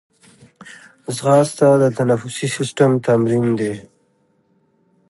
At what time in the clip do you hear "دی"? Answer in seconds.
3.59-3.73